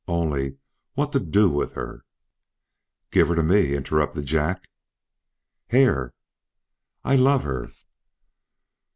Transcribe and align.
Only 0.07 0.57
what 0.95 1.11
to 1.11 1.19
do 1.19 1.47
with 1.51 1.73
her" 1.73 2.05
"Give 3.11 3.27
her 3.27 3.35
to 3.35 3.43
me," 3.43 3.75
interrupted 3.75 4.25
Jack. 4.25 4.67
"Hare!" 5.67 6.15
"I 7.03 7.15
love 7.15 7.43
her!" 7.43 7.71